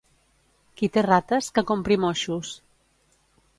Qui 0.79 0.89
té 0.95 1.03
rates 1.07 1.51
que 1.59 1.65
compri 1.73 1.99
moixos. 2.07 2.57